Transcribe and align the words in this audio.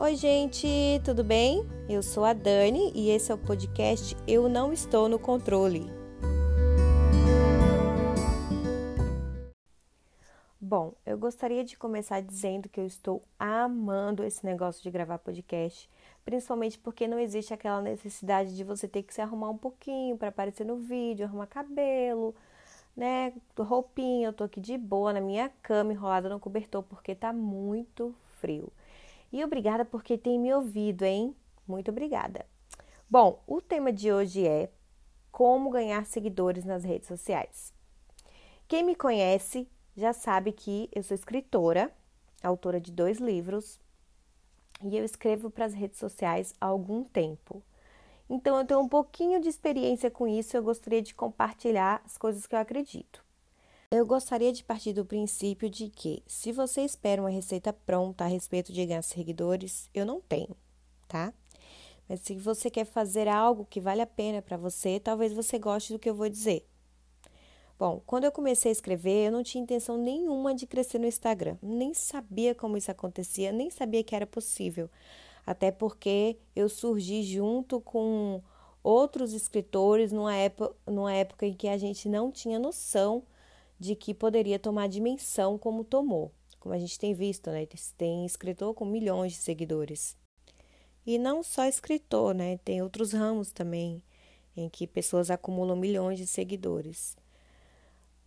Oi, 0.00 0.14
gente, 0.14 0.68
tudo 1.04 1.24
bem? 1.24 1.68
Eu 1.88 2.04
sou 2.04 2.24
a 2.24 2.32
Dani 2.32 2.92
e 2.94 3.10
esse 3.10 3.32
é 3.32 3.34
o 3.34 3.38
podcast 3.38 4.16
Eu 4.28 4.48
Não 4.48 4.72
Estou 4.72 5.08
no 5.08 5.18
Controle. 5.18 5.90
Bom, 10.60 10.94
eu 11.04 11.18
gostaria 11.18 11.64
de 11.64 11.76
começar 11.76 12.20
dizendo 12.20 12.68
que 12.68 12.78
eu 12.78 12.86
estou 12.86 13.24
amando 13.36 14.22
esse 14.22 14.46
negócio 14.46 14.80
de 14.84 14.88
gravar 14.88 15.18
podcast, 15.18 15.90
principalmente 16.24 16.78
porque 16.78 17.08
não 17.08 17.18
existe 17.18 17.52
aquela 17.52 17.82
necessidade 17.82 18.56
de 18.56 18.62
você 18.62 18.86
ter 18.86 19.02
que 19.02 19.12
se 19.12 19.20
arrumar 19.20 19.50
um 19.50 19.58
pouquinho 19.58 20.16
para 20.16 20.28
aparecer 20.28 20.64
no 20.64 20.76
vídeo, 20.76 21.26
arrumar 21.26 21.48
cabelo, 21.48 22.36
né, 22.96 23.32
roupinha. 23.58 24.28
Eu 24.28 24.32
tô 24.32 24.44
aqui 24.44 24.60
de 24.60 24.78
boa 24.78 25.12
na 25.12 25.20
minha 25.20 25.48
cama, 25.60 25.92
enrolada 25.92 26.28
no 26.28 26.38
cobertor 26.38 26.84
porque 26.84 27.16
tá 27.16 27.32
muito 27.32 28.14
frio. 28.40 28.72
E 29.32 29.44
obrigada 29.44 29.84
porque 29.84 30.16
tem 30.16 30.38
me 30.38 30.52
ouvido, 30.52 31.04
hein? 31.04 31.36
Muito 31.66 31.90
obrigada. 31.90 32.46
Bom, 33.10 33.42
o 33.46 33.60
tema 33.60 33.92
de 33.92 34.12
hoje 34.12 34.46
é 34.46 34.70
como 35.30 35.70
ganhar 35.70 36.04
seguidores 36.06 36.64
nas 36.64 36.84
redes 36.84 37.08
sociais. 37.08 37.72
Quem 38.66 38.82
me 38.82 38.94
conhece 38.94 39.68
já 39.96 40.12
sabe 40.12 40.52
que 40.52 40.88
eu 40.92 41.02
sou 41.02 41.14
escritora, 41.14 41.92
autora 42.42 42.80
de 42.80 42.92
dois 42.92 43.18
livros, 43.18 43.80
e 44.82 44.96
eu 44.96 45.04
escrevo 45.04 45.50
para 45.50 45.64
as 45.64 45.74
redes 45.74 45.98
sociais 45.98 46.54
há 46.60 46.66
algum 46.66 47.02
tempo. 47.02 47.62
Então 48.30 48.58
eu 48.58 48.64
tenho 48.66 48.80
um 48.80 48.88
pouquinho 48.88 49.40
de 49.40 49.48
experiência 49.48 50.10
com 50.10 50.28
isso, 50.28 50.56
eu 50.56 50.62
gostaria 50.62 51.02
de 51.02 51.14
compartilhar 51.14 52.02
as 52.04 52.16
coisas 52.16 52.46
que 52.46 52.54
eu 52.54 52.58
acredito. 52.58 53.24
Eu 53.90 54.04
gostaria 54.04 54.52
de 54.52 54.62
partir 54.62 54.92
do 54.92 55.02
princípio 55.02 55.70
de 55.70 55.88
que, 55.88 56.22
se 56.26 56.52
você 56.52 56.82
espera 56.82 57.22
uma 57.22 57.30
receita 57.30 57.72
pronta 57.72 58.24
a 58.24 58.26
respeito 58.26 58.70
de 58.70 58.84
ganhar 58.84 59.00
seguidores, 59.00 59.88
eu 59.94 60.04
não 60.04 60.20
tenho, 60.20 60.54
tá? 61.08 61.32
Mas 62.06 62.20
se 62.20 62.34
você 62.34 62.68
quer 62.68 62.84
fazer 62.84 63.26
algo 63.26 63.64
que 63.64 63.80
vale 63.80 64.02
a 64.02 64.06
pena 64.06 64.42
para 64.42 64.58
você, 64.58 65.00
talvez 65.00 65.32
você 65.32 65.58
goste 65.58 65.94
do 65.94 65.98
que 65.98 66.08
eu 66.10 66.14
vou 66.14 66.28
dizer. 66.28 66.68
Bom, 67.78 68.02
quando 68.04 68.24
eu 68.24 68.32
comecei 68.32 68.70
a 68.70 68.72
escrever, 68.72 69.28
eu 69.28 69.32
não 69.32 69.42
tinha 69.42 69.64
intenção 69.64 69.96
nenhuma 69.96 70.54
de 70.54 70.66
crescer 70.66 70.98
no 70.98 71.06
Instagram. 71.06 71.56
Nem 71.62 71.94
sabia 71.94 72.54
como 72.54 72.76
isso 72.76 72.90
acontecia, 72.90 73.52
nem 73.52 73.70
sabia 73.70 74.04
que 74.04 74.14
era 74.14 74.26
possível. 74.26 74.90
Até 75.46 75.70
porque 75.70 76.36
eu 76.54 76.68
surgi 76.68 77.22
junto 77.22 77.80
com 77.80 78.42
outros 78.82 79.32
escritores 79.32 80.12
numa 80.12 80.34
época, 80.34 80.74
numa 80.86 81.14
época 81.14 81.46
em 81.46 81.54
que 81.54 81.68
a 81.68 81.78
gente 81.78 82.06
não 82.06 82.30
tinha 82.30 82.58
noção 82.58 83.22
de 83.78 83.94
que 83.94 84.12
poderia 84.12 84.58
tomar 84.58 84.88
dimensão 84.88 85.56
como 85.56 85.84
tomou. 85.84 86.32
Como 86.58 86.74
a 86.74 86.78
gente 86.78 86.98
tem 86.98 87.14
visto, 87.14 87.50
né? 87.50 87.66
Tem 87.96 88.26
escritor 88.26 88.74
com 88.74 88.84
milhões 88.84 89.32
de 89.32 89.38
seguidores. 89.38 90.16
E 91.06 91.16
não 91.16 91.42
só 91.42 91.64
escritor, 91.66 92.34
né? 92.34 92.58
Tem 92.58 92.82
outros 92.82 93.12
ramos 93.12 93.50
também 93.52 94.02
em 94.56 94.68
que 94.68 94.86
pessoas 94.86 95.30
acumulam 95.30 95.76
milhões 95.76 96.18
de 96.18 96.26
seguidores. 96.26 97.16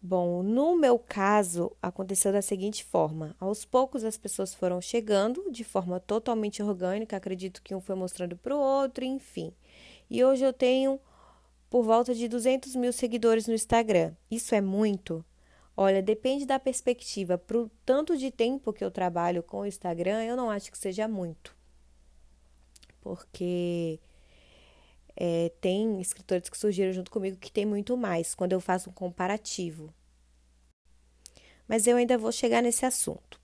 Bom, 0.00 0.44
no 0.44 0.76
meu 0.76 0.96
caso, 0.96 1.72
aconteceu 1.82 2.32
da 2.32 2.40
seguinte 2.40 2.84
forma: 2.84 3.34
aos 3.40 3.64
poucos 3.64 4.04
as 4.04 4.16
pessoas 4.16 4.54
foram 4.54 4.80
chegando 4.80 5.50
de 5.50 5.64
forma 5.64 5.98
totalmente 5.98 6.62
orgânica, 6.62 7.16
acredito 7.16 7.62
que 7.62 7.74
um 7.74 7.80
foi 7.80 7.96
mostrando 7.96 8.36
para 8.36 8.54
o 8.54 8.60
outro, 8.60 9.04
enfim. 9.04 9.52
E 10.08 10.24
hoje 10.24 10.44
eu 10.44 10.52
tenho 10.52 11.00
por 11.68 11.82
volta 11.82 12.14
de 12.14 12.28
200 12.28 12.76
mil 12.76 12.92
seguidores 12.92 13.48
no 13.48 13.54
Instagram. 13.54 14.14
Isso 14.30 14.54
é 14.54 14.60
muito? 14.60 15.24
Olha, 15.80 16.02
depende 16.02 16.44
da 16.44 16.58
perspectiva. 16.58 17.38
Para 17.38 17.56
o 17.56 17.70
tanto 17.86 18.16
de 18.16 18.32
tempo 18.32 18.72
que 18.72 18.84
eu 18.84 18.90
trabalho 18.90 19.44
com 19.44 19.60
o 19.60 19.64
Instagram, 19.64 20.24
eu 20.24 20.36
não 20.36 20.50
acho 20.50 20.72
que 20.72 20.76
seja 20.76 21.06
muito. 21.06 21.54
Porque 23.00 24.00
é, 25.14 25.52
tem 25.60 26.00
escritores 26.00 26.48
que 26.48 26.58
surgiram 26.58 26.92
junto 26.92 27.12
comigo 27.12 27.36
que 27.36 27.52
tem 27.52 27.64
muito 27.64 27.96
mais, 27.96 28.34
quando 28.34 28.54
eu 28.54 28.60
faço 28.60 28.90
um 28.90 28.92
comparativo. 28.92 29.94
Mas 31.68 31.86
eu 31.86 31.96
ainda 31.96 32.18
vou 32.18 32.32
chegar 32.32 32.60
nesse 32.60 32.84
assunto. 32.84 33.40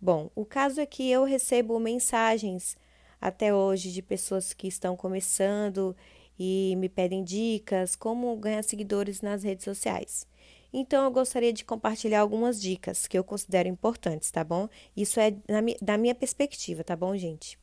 Bom, 0.00 0.30
o 0.36 0.44
caso 0.44 0.80
é 0.80 0.86
que 0.86 1.10
eu 1.10 1.24
recebo 1.24 1.80
mensagens 1.80 2.76
até 3.20 3.52
hoje 3.52 3.90
de 3.90 4.00
pessoas 4.00 4.52
que 4.52 4.68
estão 4.68 4.96
começando 4.96 5.96
e 6.38 6.76
me 6.76 6.88
pedem 6.88 7.24
dicas 7.24 7.96
como 7.96 8.36
ganhar 8.36 8.62
seguidores 8.62 9.20
nas 9.22 9.42
redes 9.42 9.64
sociais. 9.64 10.24
Então, 10.72 11.04
eu 11.04 11.10
gostaria 11.10 11.52
de 11.52 11.64
compartilhar 11.64 12.20
algumas 12.20 12.60
dicas 12.60 13.06
que 13.06 13.18
eu 13.18 13.24
considero 13.24 13.68
importantes, 13.68 14.30
tá 14.30 14.44
bom? 14.44 14.68
Isso 14.96 15.18
é 15.18 15.34
da 15.80 15.96
minha 15.96 16.14
perspectiva, 16.14 16.84
tá 16.84 16.94
bom, 16.94 17.16
gente? 17.16 17.58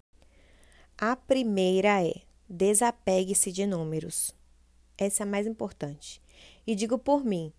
A 0.98 1.16
primeira 1.16 2.04
é: 2.04 2.14
desapegue-se 2.50 3.52
de 3.52 3.66
números. 3.66 4.34
Essa 4.98 5.24
é 5.24 5.26
a 5.26 5.30
mais 5.30 5.46
importante. 5.46 6.22
E 6.66 6.74
digo 6.74 6.98
por 6.98 7.24
mim, 7.24 7.54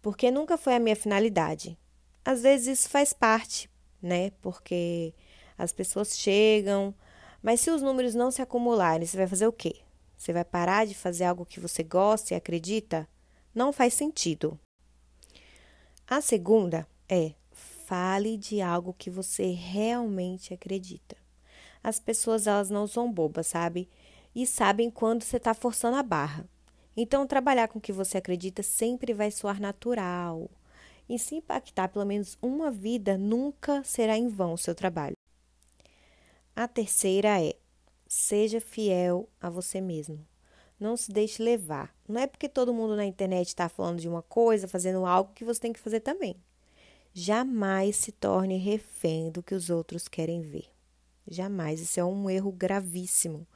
porque 0.00 0.30
nunca 0.30 0.56
foi 0.56 0.74
a 0.74 0.78
minha 0.78 0.94
finalidade. 0.94 1.76
Às 2.24 2.42
vezes 2.42 2.80
isso 2.80 2.88
faz 2.88 3.12
parte, 3.12 3.68
né? 4.00 4.30
Porque 4.42 5.14
as 5.56 5.72
pessoas 5.72 6.16
chegam, 6.16 6.94
mas 7.42 7.60
se 7.60 7.70
os 7.70 7.82
números 7.82 8.14
não 8.14 8.30
se 8.30 8.42
acumularem, 8.42 9.06
você 9.06 9.16
vai 9.16 9.26
fazer 9.26 9.46
o 9.46 9.52
quê? 9.52 9.76
Você 10.16 10.32
vai 10.32 10.44
parar 10.44 10.86
de 10.86 10.94
fazer 10.94 11.24
algo 11.24 11.46
que 11.46 11.60
você 11.60 11.82
gosta 11.82 12.34
e 12.34 12.36
acredita? 12.36 13.08
Não 13.54 13.72
faz 13.72 13.94
sentido. 13.94 14.58
A 16.08 16.20
segunda 16.20 16.86
é 17.08 17.34
fale 17.50 18.36
de 18.36 18.62
algo 18.62 18.94
que 18.96 19.10
você 19.10 19.50
realmente 19.50 20.54
acredita. 20.54 21.16
As 21.82 21.98
pessoas 21.98 22.46
elas 22.46 22.70
não 22.70 22.86
são 22.86 23.12
bobas, 23.12 23.48
sabe? 23.48 23.88
E 24.32 24.46
sabem 24.46 24.88
quando 24.88 25.24
você 25.24 25.36
está 25.36 25.52
forçando 25.52 25.96
a 25.96 26.04
barra. 26.04 26.48
Então, 26.96 27.26
trabalhar 27.26 27.66
com 27.66 27.80
o 27.80 27.82
que 27.82 27.92
você 27.92 28.18
acredita 28.18 28.62
sempre 28.62 29.12
vai 29.12 29.32
soar 29.32 29.60
natural. 29.60 30.48
E 31.08 31.18
se 31.18 31.34
impactar 31.34 31.88
pelo 31.88 32.04
menos 32.04 32.38
uma 32.40 32.70
vida, 32.70 33.18
nunca 33.18 33.82
será 33.82 34.16
em 34.16 34.28
vão 34.28 34.52
o 34.52 34.58
seu 34.58 34.76
trabalho. 34.76 35.16
A 36.54 36.68
terceira 36.68 37.44
é: 37.44 37.54
seja 38.06 38.60
fiel 38.60 39.28
a 39.40 39.50
você 39.50 39.80
mesmo. 39.80 40.24
Não 40.78 40.96
se 40.96 41.10
deixe 41.10 41.42
levar. 41.42 41.94
Não 42.06 42.20
é 42.20 42.26
porque 42.26 42.48
todo 42.48 42.74
mundo 42.74 42.96
na 42.96 43.04
internet 43.04 43.48
está 43.48 43.68
falando 43.68 44.00
de 44.00 44.08
uma 44.08 44.22
coisa, 44.22 44.68
fazendo 44.68 45.06
algo, 45.06 45.32
que 45.34 45.44
você 45.44 45.60
tem 45.60 45.72
que 45.72 45.80
fazer 45.80 46.00
também. 46.00 46.36
Jamais 47.14 47.96
se 47.96 48.12
torne 48.12 48.58
refém 48.58 49.30
do 49.30 49.42
que 49.42 49.54
os 49.54 49.70
outros 49.70 50.06
querem 50.06 50.42
ver. 50.42 50.66
Jamais. 51.26 51.80
Isso 51.80 51.98
é 51.98 52.04
um 52.04 52.28
erro 52.28 52.52
gravíssimo. 52.52 53.46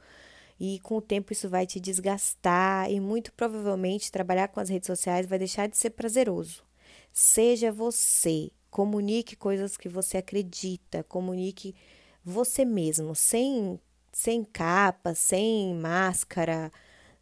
E 0.59 0.79
com 0.79 0.97
o 0.97 1.01
tempo 1.01 1.31
isso 1.31 1.49
vai 1.49 1.65
te 1.65 1.79
desgastar 1.79 2.91
e 2.91 2.99
muito 2.99 3.31
provavelmente 3.33 4.11
trabalhar 4.11 4.47
com 4.47 4.59
as 4.59 4.69
redes 4.69 4.87
sociais 4.87 5.25
vai 5.25 5.39
deixar 5.39 5.67
de 5.67 5.77
ser 5.77 5.91
prazeroso. 5.91 6.63
Seja 7.11 7.71
você. 7.71 8.51
Comunique 8.69 9.35
coisas 9.35 9.75
que 9.75 9.89
você 9.89 10.17
acredita. 10.17 11.03
Comunique 11.03 11.75
você 12.23 12.63
mesmo, 12.63 13.15
sem, 13.15 13.79
sem 14.11 14.43
capa, 14.43 15.13
sem 15.13 15.73
máscara 15.75 16.71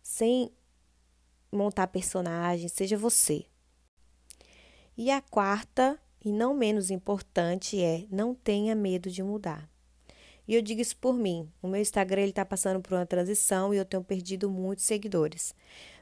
sem 0.10 0.52
montar 1.52 1.86
personagens, 1.86 2.72
seja 2.72 2.98
você. 2.98 3.46
E 4.98 5.12
a 5.12 5.22
quarta, 5.22 6.00
e 6.26 6.32
não 6.32 6.56
menos 6.56 6.90
importante, 6.90 7.80
é 7.80 8.08
não 8.10 8.34
tenha 8.34 8.74
medo 8.74 9.12
de 9.12 9.22
mudar. 9.22 9.70
E 10.48 10.56
eu 10.56 10.64
digo 10.64 10.82
isso 10.82 10.98
por 10.98 11.14
mim. 11.14 11.48
O 11.62 11.68
meu 11.68 11.80
Instagram 11.80 12.26
está 12.26 12.44
passando 12.44 12.82
por 12.82 12.96
uma 12.96 13.06
transição 13.06 13.72
e 13.72 13.78
eu 13.78 13.86
tenho 13.86 14.04
perdido 14.04 14.50
muitos 14.50 14.86
seguidores. 14.86 15.54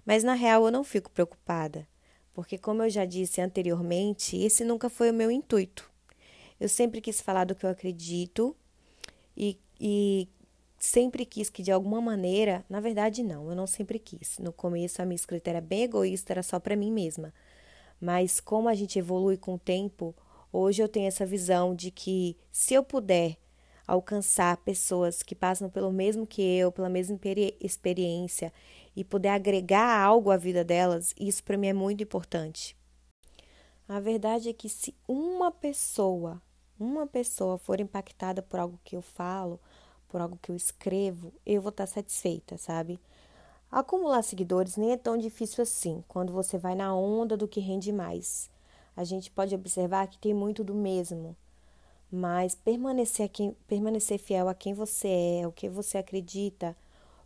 Mas 0.05 0.23
na 0.23 0.35
real 0.35 0.63
eu 0.65 0.71
não 0.71 0.85
fico 0.85 1.11
preocupada, 1.11 1.85
porque 2.33 2.57
como 2.57 2.83
eu 2.83 2.89
já 2.89 3.03
disse 3.03 3.41
anteriormente, 3.41 4.37
esse 4.37 4.63
nunca 4.63 4.89
foi 4.89 5.11
o 5.11 5.13
meu 5.13 5.29
intuito. 5.29 5.91
Eu 6.57 6.69
sempre 6.69 7.01
quis 7.01 7.19
falar 7.19 7.43
do 7.43 7.53
que 7.53 7.65
eu 7.65 7.69
acredito 7.69 8.55
e, 9.35 9.59
e 9.81 10.29
sempre 10.77 11.25
quis 11.25 11.49
que 11.49 11.63
de 11.63 11.71
alguma 11.71 11.99
maneira, 11.99 12.63
na 12.69 12.79
verdade 12.79 13.23
não, 13.23 13.49
eu 13.49 13.55
não 13.55 13.67
sempre 13.67 13.99
quis. 13.99 14.37
No 14.39 14.53
começo 14.53 15.01
a 15.01 15.05
minha 15.05 15.15
escrita 15.15 15.49
era 15.49 15.61
bem 15.61 15.83
egoísta, 15.83 16.33
era 16.33 16.43
só 16.43 16.59
para 16.59 16.75
mim 16.75 16.91
mesma. 16.91 17.33
Mas 17.99 18.39
como 18.39 18.69
a 18.69 18.75
gente 18.75 18.99
evolui 18.99 19.37
com 19.37 19.55
o 19.55 19.59
tempo, 19.59 20.15
hoje 20.51 20.81
eu 20.81 20.87
tenho 20.87 21.07
essa 21.07 21.25
visão 21.25 21.75
de 21.75 21.89
que 21.89 22.37
se 22.51 22.73
eu 22.73 22.83
puder 22.83 23.37
alcançar 23.87 24.57
pessoas 24.57 25.23
que 25.23 25.33
passam 25.33 25.69
pelo 25.69 25.91
mesmo 25.91 26.27
que 26.27 26.41
eu, 26.41 26.71
pela 26.71 26.89
mesma 26.89 27.17
experiência 27.61 28.51
e 28.95 29.03
puder 29.03 29.29
agregar 29.29 30.01
algo 30.01 30.29
à 30.29 30.37
vida 30.37 30.63
delas, 30.63 31.13
isso 31.17 31.43
para 31.43 31.57
mim 31.57 31.67
é 31.67 31.73
muito 31.73 32.03
importante. 32.03 32.75
A 33.87 33.99
verdade 34.01 34.49
é 34.49 34.53
que 34.53 34.67
se 34.67 34.93
uma 35.07 35.49
pessoa, 35.49 36.41
uma 36.77 37.07
pessoa 37.07 37.57
for 37.57 37.79
impactada 37.79 38.41
por 38.41 38.59
algo 38.59 38.79
que 38.83 38.97
eu 38.97 39.01
falo, 39.01 39.59
por 40.09 40.21
algo 40.21 40.39
que 40.41 40.51
eu 40.51 40.55
escrevo, 40.55 41.33
eu 41.45 41.61
vou 41.61 41.69
estar 41.69 41.85
satisfeita, 41.85 42.57
sabe? 42.57 42.99
Acumular 43.71 44.21
seguidores 44.23 44.77
nem 44.77 44.91
é 44.91 44.97
tão 44.97 45.17
difícil 45.17 45.61
assim, 45.61 46.03
quando 46.07 46.31
você 46.31 46.57
vai 46.57 46.73
na 46.73 46.95
onda 46.95 47.35
do 47.35 47.47
que 47.47 47.59
rende 47.59 47.91
mais. 47.91 48.49
A 48.95 49.03
gente 49.03 49.29
pode 49.29 49.53
observar 49.53 50.07
que 50.07 50.17
tem 50.17 50.33
muito 50.33 50.63
do 50.63 50.73
mesmo. 50.73 51.35
Mas 52.11 52.55
permanecer, 52.55 53.27
quem, 53.29 53.55
permanecer 53.67 54.17
fiel 54.17 54.47
a 54.47 54.55
quem 54.55 54.73
você 54.73 55.41
é, 55.41 55.47
o 55.47 55.51
que 55.51 55.67
você 55.67 55.97
acredita, 55.97 56.75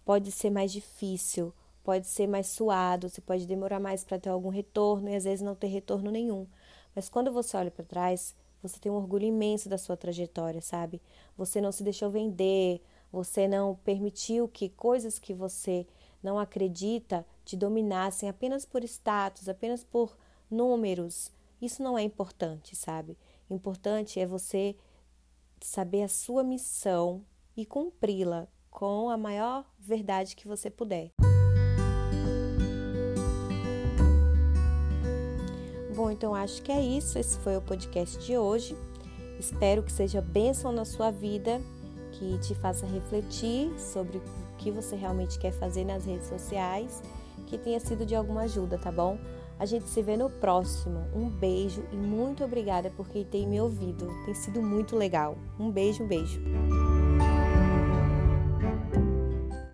pode 0.03 0.31
ser 0.31 0.49
mais 0.49 0.71
difícil, 0.71 1.53
pode 1.83 2.07
ser 2.07 2.25
mais 2.25 2.47
suado, 2.47 3.07
você 3.07 3.21
pode 3.21 3.45
demorar 3.45 3.79
mais 3.79 4.03
para 4.03 4.19
ter 4.19 4.29
algum 4.29 4.49
retorno 4.49 5.09
e 5.09 5.15
às 5.15 5.25
vezes 5.25 5.41
não 5.41 5.53
ter 5.53 5.67
retorno 5.67 6.09
nenhum. 6.09 6.47
Mas 6.95 7.07
quando 7.07 7.31
você 7.31 7.55
olha 7.55 7.69
para 7.71 7.85
trás, 7.85 8.35
você 8.61 8.79
tem 8.79 8.91
um 8.91 8.95
orgulho 8.95 9.25
imenso 9.25 9.67
da 9.67 9.77
sua 9.77 9.97
trajetória, 9.97 10.61
sabe? 10.61 11.01
Você 11.37 11.59
não 11.59 11.71
se 11.71 11.83
deixou 11.83 12.09
vender, 12.09 12.81
você 13.11 13.47
não 13.47 13.75
permitiu 13.83 14.47
que 14.47 14.69
coisas 14.69 15.19
que 15.19 15.33
você 15.33 15.85
não 16.21 16.37
acredita 16.37 17.25
te 17.43 17.57
dominassem 17.57 18.29
apenas 18.29 18.65
por 18.65 18.83
status, 18.83 19.49
apenas 19.49 19.83
por 19.83 20.15
números. 20.49 21.31
Isso 21.61 21.81
não 21.81 21.97
é 21.97 22.03
importante, 22.03 22.75
sabe? 22.75 23.17
Importante 23.49 24.19
é 24.19 24.25
você 24.25 24.75
saber 25.59 26.03
a 26.03 26.07
sua 26.07 26.43
missão 26.43 27.23
e 27.55 27.65
cumpri-la 27.65 28.47
com 28.69 29.09
a 29.09 29.17
maior 29.17 29.65
verdade 29.77 30.35
que 30.35 30.47
você 30.47 30.69
puder. 30.69 31.11
Bom, 36.01 36.09
então 36.09 36.33
acho 36.33 36.63
que 36.63 36.71
é 36.71 36.81
isso. 36.81 37.19
Esse 37.19 37.37
foi 37.37 37.55
o 37.55 37.61
podcast 37.61 38.17
de 38.17 38.35
hoje. 38.35 38.75
Espero 39.39 39.83
que 39.83 39.91
seja 39.91 40.19
bênção 40.19 40.71
na 40.71 40.83
sua 40.83 41.11
vida, 41.11 41.61
que 42.13 42.39
te 42.39 42.55
faça 42.55 42.87
refletir 42.87 43.71
sobre 43.79 44.17
o 44.17 44.21
que 44.57 44.71
você 44.71 44.95
realmente 44.95 45.37
quer 45.37 45.51
fazer 45.51 45.85
nas 45.85 46.03
redes 46.03 46.27
sociais, 46.27 47.03
que 47.45 47.55
tenha 47.55 47.79
sido 47.79 48.03
de 48.03 48.15
alguma 48.15 48.41
ajuda, 48.41 48.79
tá 48.79 48.91
bom? 48.91 49.19
A 49.59 49.65
gente 49.67 49.87
se 49.89 50.01
vê 50.01 50.17
no 50.17 50.27
próximo. 50.27 51.05
Um 51.13 51.29
beijo 51.29 51.83
e 51.91 51.95
muito 51.95 52.43
obrigada 52.43 52.89
por 52.89 53.07
quem 53.07 53.23
tem 53.23 53.45
me 53.45 53.61
ouvido. 53.61 54.07
Tem 54.25 54.33
sido 54.33 54.59
muito 54.59 54.95
legal. 54.95 55.37
Um 55.59 55.69
beijo, 55.69 56.03
um 56.03 56.07
beijo. 56.07 56.41